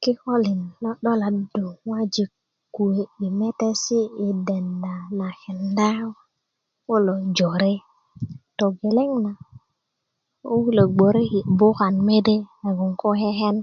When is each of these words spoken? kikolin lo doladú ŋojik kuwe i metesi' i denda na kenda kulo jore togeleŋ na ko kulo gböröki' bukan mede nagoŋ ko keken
kikolin 0.00 0.60
lo 0.82 0.90
doladú 1.04 1.64
ŋojik 1.86 2.30
kuwe 2.74 3.00
i 3.24 3.26
metesi' 3.38 4.12
i 4.26 4.28
denda 4.46 4.94
na 5.18 5.28
kenda 5.42 5.90
kulo 6.84 7.14
jore 7.36 7.72
togeleŋ 8.58 9.10
na 9.24 9.32
ko 10.46 10.52
kulo 10.62 10.82
gböröki' 10.94 11.48
bukan 11.58 11.94
mede 12.06 12.36
nagoŋ 12.62 12.92
ko 13.00 13.08
keken 13.20 13.56